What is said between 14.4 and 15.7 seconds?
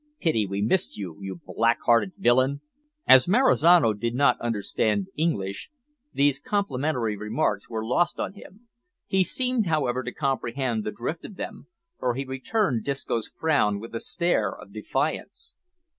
of defiance.